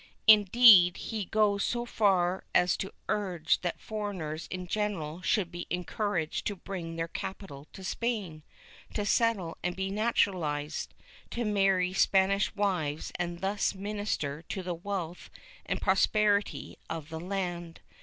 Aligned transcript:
Indeed, 0.25 0.97
he 0.97 1.25
goes 1.25 1.63
so 1.63 1.85
far 1.85 2.43
as 2.55 2.75
to 2.77 2.91
urge 3.07 3.61
that 3.61 3.79
foreigners 3.79 4.47
in 4.49 4.65
general 4.65 5.21
should 5.21 5.51
be 5.51 5.67
encour 5.69 6.19
aged 6.23 6.47
to 6.47 6.55
bring 6.55 6.95
their 6.95 7.07
capital 7.07 7.67
to 7.73 7.83
Spain, 7.83 8.41
to 8.95 9.05
settle 9.05 9.59
and 9.61 9.75
be 9.75 9.91
naturalized, 9.91 10.95
to 11.29 11.45
marry 11.45 11.93
Spanish 11.93 12.55
wives 12.55 13.11
and 13.19 13.41
thus 13.41 13.75
minister 13.75 14.41
to 14.49 14.63
the 14.63 14.73
wealth 14.73 15.29
and 15.67 15.79
pros 15.79 16.07
perity 16.07 16.77
of 16.89 17.09
the 17.09 17.19
land. 17.19 17.81